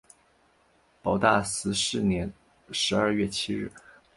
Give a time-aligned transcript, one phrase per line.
[1.03, 2.33] 保大十四年
[2.71, 3.71] 十二月七日。